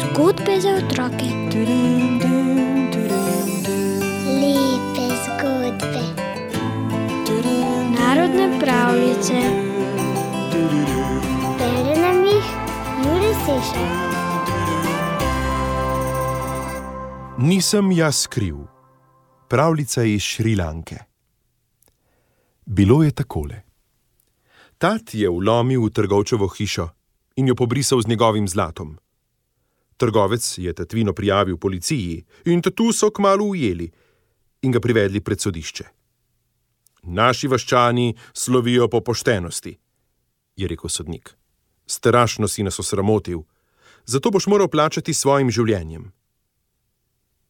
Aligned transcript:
Zgodbe 0.00 0.60
za 0.60 0.68
otroke. 0.68 1.28
Lepe 4.40 5.06
zgodbe. 5.24 6.04
Narodne 7.98 8.60
pravljice. 8.60 9.40
Bere 11.58 12.00
nam 12.00 12.24
jih 12.24 12.46
Juri 13.04 13.34
Sešar. 13.44 13.88
Nisem 17.38 17.92
jaz 17.92 18.26
kriv. 18.26 18.56
Pravljica 19.48 20.02
iz 20.02 20.22
Šrilanke. 20.22 20.96
Bilo 22.66 23.02
je 23.02 23.10
takole. 23.10 23.65
Tat 24.78 25.14
je 25.14 25.28
vlomil 25.28 25.86
v 25.86 25.90
trgovčevo 25.90 26.48
hišo 26.48 26.88
in 27.36 27.48
jo 27.48 27.54
pobrisal 27.54 28.02
z 28.02 28.08
njegovim 28.08 28.48
zlatom. 28.48 28.98
Trgovec 29.96 30.58
je 30.58 30.72
tatvino 30.72 31.12
prijavil 31.12 31.56
policiji 31.56 32.24
in 32.44 32.62
tatu 32.62 32.92
so 32.92 33.10
kmalo 33.10 33.44
ujeli 33.44 33.90
in 34.62 34.72
ga 34.72 34.80
privedli 34.80 35.20
pred 35.20 35.40
sodišče. 35.40 35.84
Naši 37.02 37.48
vaščani 37.48 38.16
slovijo 38.32 38.88
po 38.88 39.00
poštenosti, 39.00 39.78
je 40.56 40.68
rekel 40.68 40.90
sodnik. 40.90 41.36
Strašno 41.86 42.48
si 42.48 42.62
nas 42.62 42.78
osramotil, 42.78 43.44
zato 44.04 44.30
boš 44.30 44.46
moral 44.46 44.68
plačati 44.68 45.14
svojim 45.14 45.50
življenjem. 45.50 46.12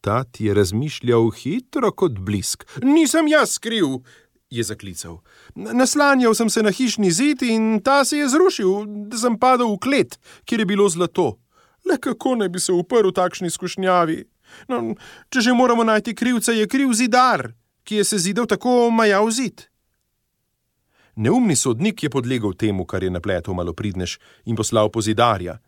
Tat 0.00 0.40
je 0.40 0.54
razmišljal 0.54 1.30
hitro 1.30 1.90
kot 1.92 2.18
blisk. 2.18 2.64
Nisem 2.82 3.26
jaz 3.28 3.58
kriv, 3.58 4.04
je 4.50 4.62
zaklical. 4.62 5.20
Naslanjal 5.54 6.34
sem 6.34 6.50
se 6.50 6.62
na 6.62 6.70
hišni 6.70 7.10
zid 7.10 7.42
in 7.42 7.80
ta 7.84 8.04
se 8.04 8.18
je 8.18 8.28
zrušil, 8.28 8.84
da 9.08 9.18
sem 9.18 9.38
padel 9.38 9.74
v 9.74 9.78
klet, 9.78 10.18
kjer 10.44 10.60
je 10.60 10.66
bilo 10.66 10.88
zlato. 10.88 11.36
Le 11.84 11.98
kako 12.00 12.36
naj 12.36 12.48
bi 12.48 12.60
se 12.60 12.72
uprl 12.72 13.12
takšni 13.12 13.50
skušnjavi? 13.50 14.24
No, 14.68 14.94
če 15.28 15.40
že 15.44 15.52
moramo 15.52 15.84
najti 15.84 16.14
krivca, 16.14 16.52
je 16.52 16.68
kriv 16.68 16.92
zidar, 16.96 17.52
ki 17.84 18.00
je 18.00 18.04
se 18.04 18.18
zidal 18.18 18.46
tako 18.46 18.90
majav 18.90 19.28
zid. 19.30 19.68
Neumni 21.16 21.56
sodnik 21.56 22.02
je 22.02 22.10
podlegel 22.10 22.54
temu, 22.54 22.86
kar 22.86 23.02
je 23.02 23.10
napletel 23.10 23.54
malopridnež 23.54 24.18
in 24.46 24.56
poslal 24.56 24.88
po 24.88 25.02
zidarja. 25.02 25.58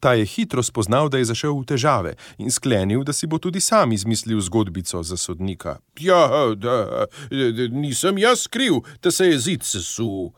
Ta 0.00 0.14
je 0.14 0.24
hitro 0.24 0.62
spoznal, 0.62 1.08
da 1.08 1.18
je 1.18 1.24
zašel 1.24 1.54
v 1.60 1.64
težave 1.64 2.14
in 2.38 2.50
sklenil, 2.50 3.04
da 3.04 3.12
si 3.12 3.26
bo 3.26 3.38
tudi 3.38 3.60
sam 3.60 3.92
izmislil 3.92 4.40
zgodbico 4.40 5.02
za 5.02 5.16
sodnika. 5.16 5.78
Ja, 6.00 6.28
da, 6.56 7.06
nisem 7.70 8.18
jaz 8.18 8.46
kriv, 8.46 8.82
da 9.02 9.10
se 9.10 9.26
je 9.26 9.38
zid 9.38 9.62
sesul, 9.62 10.32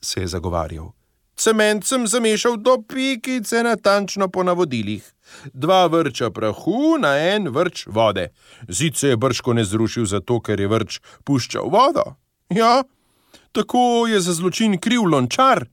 se 0.00 0.20
je 0.20 0.26
zagovarjal. 0.26 0.92
Cement 1.36 1.84
sem 1.84 2.06
zamešal 2.06 2.56
do 2.56 2.78
pikice 2.88 3.62
natančno 3.62 4.28
po 4.28 4.42
navodilih. 4.42 5.04
Dva 5.52 5.86
vrča 5.86 6.30
prahu 6.30 6.96
na 6.98 7.12
en 7.18 7.48
vrč 7.52 7.86
vode. 7.86 8.30
Zid 8.68 8.96
se 8.96 9.08
je 9.08 9.16
brško 9.16 9.52
ne 9.52 9.64
zrušil 9.64 10.06
zato, 10.06 10.40
ker 10.40 10.60
je 10.60 10.68
vrč 10.68 11.00
puščal 11.24 11.68
vodo. 11.68 12.14
Ja, 12.48 12.82
tako 13.52 14.06
je 14.08 14.20
za 14.20 14.32
zločin 14.32 14.78
kriv 14.80 15.04
lončar, 15.04 15.66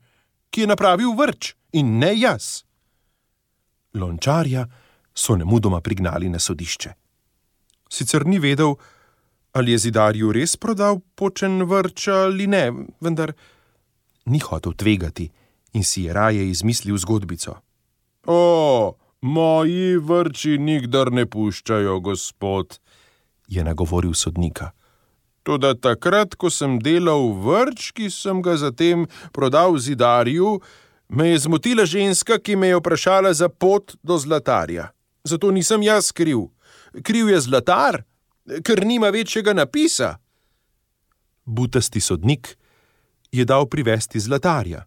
ki 0.50 0.60
je 0.60 0.66
napravil 0.66 1.16
vrč 1.16 1.54
in 1.72 1.98
ne 1.98 2.12
jaz. 2.12 2.66
Lončarja 3.94 4.66
so 5.14 5.36
nemudoma 5.36 5.80
prignali 5.80 6.28
na 6.28 6.38
sodišče. 6.38 6.90
Sicer 7.88 8.26
ni 8.26 8.38
vedel, 8.38 8.74
ali 9.52 9.72
je 9.72 9.78
zidarju 9.78 10.32
res 10.32 10.56
prodal 10.56 11.00
počen 11.14 11.62
vrč 11.62 12.08
ali 12.08 12.46
ne, 12.46 12.72
vendar 13.00 13.32
ni 14.26 14.38
hotel 14.38 14.72
tvegati 14.72 15.30
in 15.72 15.84
si 15.84 16.02
je 16.02 16.12
raje 16.12 16.48
izmislil 16.50 16.96
zgodbico. 16.98 17.54
O, 18.26 18.96
moji 19.20 19.98
vrči 19.98 20.58
nikdar 20.58 21.12
ne 21.12 21.26
puščajo, 21.26 22.00
gospod, 22.00 22.78
je 23.48 23.64
nagovoril 23.64 24.14
sodnika. 24.14 24.70
Toda 25.44 25.74
takrat, 25.74 26.38
ko 26.40 26.48
sem 26.50 26.78
delal 26.80 27.34
vrč, 27.44 27.90
ki 27.92 28.08
sem 28.10 28.40
ga 28.42 28.56
zatem 28.56 29.04
prodal 29.32 29.76
zidarju, 29.76 30.60
me 31.08 31.28
je 31.28 31.38
zmotila 31.38 31.86
ženska, 31.86 32.38
ki 32.38 32.56
me 32.56 32.68
je 32.68 32.76
vprašala 32.76 33.32
za 33.32 33.48
pot 33.48 33.96
do 34.02 34.18
zlatarja. 34.18 34.90
Zato 35.24 35.50
nisem 35.50 35.82
jaz 35.82 36.12
kriv. 36.12 36.38
Kriv 37.02 37.28
je 37.28 37.40
zlatar, 37.40 38.02
ker 38.64 38.86
nima 38.86 39.08
večjega 39.08 39.52
napisa. 39.52 40.16
Butasti 41.44 42.00
sodnik 42.00 42.56
je 43.32 43.44
dal 43.44 43.66
privesti 43.66 44.20
zlatarja. 44.20 44.84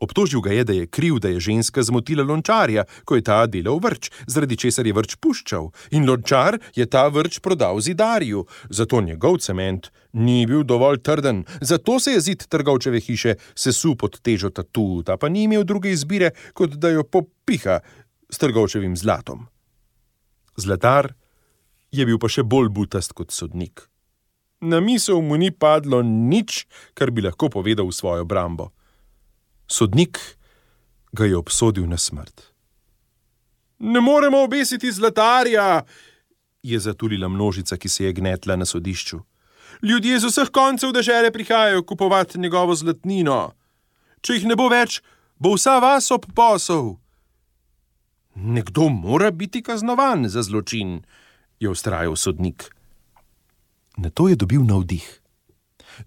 Obtožil 0.00 0.40
ga 0.40 0.52
je, 0.52 0.64
da 0.64 0.72
je 0.72 0.86
kriv, 0.86 1.18
da 1.18 1.28
je 1.28 1.40
ženska 1.40 1.82
zmotila 1.82 2.22
lončarja, 2.24 2.84
ko 3.04 3.16
je 3.18 3.24
ta 3.26 3.46
delal 3.46 3.80
vrč, 3.82 4.10
zaradi 4.26 4.56
česar 4.56 4.86
je 4.86 4.94
vrč 4.94 5.16
puščal, 5.18 5.72
in 5.90 6.06
lončar 6.06 6.58
je 6.74 6.86
ta 6.86 7.08
vrč 7.08 7.40
prodal 7.42 7.80
zidarju, 7.80 8.44
zato 8.70 9.00
njegov 9.00 9.40
cement 9.42 9.90
ni 10.18 10.46
bil 10.46 10.64
dovolj 10.66 11.00
trden, 11.02 11.44
zato 11.60 11.98
se 12.00 12.12
je 12.16 12.20
zid 12.20 12.46
trgovčeve 12.50 13.00
hiše 13.00 13.36
sesul 13.54 13.96
pod 13.96 14.20
težo 14.20 14.50
tatu, 14.50 15.02
ta 15.06 15.16
pa 15.16 15.28
ni 15.28 15.46
imel 15.46 15.64
druge 15.64 15.92
izbire, 15.94 16.32
kot 16.52 16.76
da 16.76 16.90
jo 16.92 17.04
popiha 17.04 17.80
s 18.30 18.38
trgovčevim 18.38 18.96
zlatom. 18.96 19.46
Zlatar 20.56 21.12
je 21.92 22.04
bil 22.06 22.18
pa 22.18 22.28
še 22.28 22.42
bolj 22.44 22.72
butast 22.74 23.14
kot 23.16 23.32
sodnik. 23.32 23.86
Na 24.60 24.80
misel 24.82 25.22
mu 25.22 25.38
ni 25.38 25.52
padlo 25.54 26.02
nič, 26.02 26.66
kar 26.98 27.14
bi 27.14 27.22
lahko 27.22 27.48
povedal 27.48 27.86
v 27.86 27.94
svojo 27.94 28.26
brambo. 28.26 28.72
Sodnik 29.70 30.18
ga 31.14 31.28
je 31.30 31.38
obsodil 31.38 31.86
na 31.86 31.96
smrt. 31.96 32.42
Ne 33.78 34.00
moremo 34.02 34.42
obesiti 34.42 34.90
zlatarja, 34.92 35.84
je 36.62 36.78
zatulila 36.78 37.28
množica, 37.28 37.76
ki 37.76 37.88
se 37.88 38.04
je 38.04 38.12
gnetla 38.12 38.56
na 38.56 38.66
sodišču. 38.66 39.20
Ljudje 39.82 40.18
z 40.18 40.26
vseh 40.26 40.48
koncev 40.50 40.92
države 40.92 41.30
prihajajo 41.30 41.82
kupovati 41.82 42.38
njegovo 42.38 42.74
zlatnino. 42.74 43.52
Če 44.20 44.34
jih 44.34 44.48
ne 44.50 44.56
bo 44.58 44.66
več, 44.68 45.00
bo 45.38 45.54
vsa 45.54 45.78
vas 45.78 46.10
ob 46.10 46.26
posel. 46.34 46.96
Nekdo 48.34 48.88
mora 48.88 49.30
biti 49.30 49.62
kaznovan 49.62 50.28
za 50.28 50.42
zločin, 50.42 51.00
je 51.60 51.70
ustrajal 51.70 52.16
sodnik. 52.16 52.70
Na 53.96 54.10
to 54.10 54.28
je 54.28 54.36
dobil 54.36 54.62
navdih. 54.66 55.06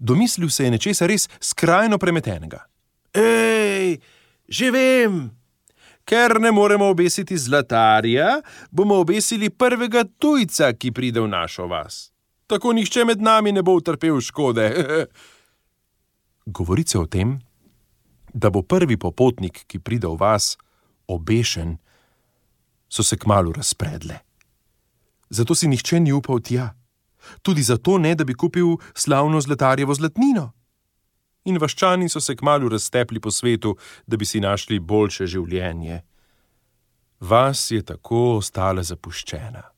Domislil 0.00 0.48
se 0.48 0.64
je 0.64 0.70
nečesa 0.70 1.06
res 1.06 1.28
skrajno 1.40 1.98
premetenega. 1.98 2.64
Ej, 3.12 4.00
že 4.48 4.70
vem! 4.70 5.30
Ker 6.04 6.40
ne 6.40 6.50
moremo 6.52 6.88
obesiti 6.90 7.36
zlatarja, 7.38 8.40
bomo 8.70 8.96
obesili 9.00 9.50
prvega 9.50 10.04
tujca, 10.18 10.72
ki 10.72 10.90
pride 10.90 11.20
v 11.20 11.28
našo 11.30 11.68
vas. 11.70 12.11
Tako 12.52 12.74
nihče 12.76 13.06
med 13.08 13.22
nami 13.24 13.52
ne 13.52 13.62
bo 13.64 13.72
utrpel 13.78 14.20
škode. 14.20 14.66
Govorice 16.58 16.98
o 16.98 17.06
tem, 17.06 17.38
da 18.34 18.50
bo 18.52 18.60
prvi 18.62 18.98
popotnik, 19.00 19.62
ki 19.64 19.80
pride 19.80 20.10
v 20.10 20.18
vas, 20.20 20.58
obešen, 21.08 21.78
so 22.92 23.00
se 23.00 23.16
kmalo 23.16 23.54
razpredle. 23.56 24.20
Zato 25.32 25.56
si 25.56 25.70
nihče 25.72 26.02
ni 26.04 26.12
upal 26.12 26.44
tja, 26.44 26.74
tudi 27.40 27.64
zato 27.64 27.96
ne, 27.98 28.12
da 28.14 28.28
bi 28.28 28.36
kupil 28.36 28.76
slavno 28.92 29.40
zlatarjevo 29.40 29.94
zlatnino 29.96 30.50
in 31.48 31.58
vaščani 31.58 32.08
so 32.12 32.20
se 32.20 32.36
kmalo 32.36 32.68
raztepli 32.68 33.20
po 33.20 33.30
svetu, 33.30 33.76
da 34.06 34.16
bi 34.16 34.28
si 34.28 34.40
našli 34.40 34.78
boljše 34.78 35.26
življenje. 35.26 36.02
Vas 37.20 37.70
je 37.70 37.82
tako 37.82 38.36
ostala 38.36 38.82
zapuščena. 38.82 39.71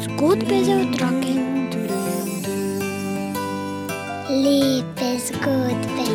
Zgodbe 0.00 0.64
za 0.64 0.74
otroke. 0.74 1.34
Lepe 4.30 5.18
zgodbe. 5.18 6.06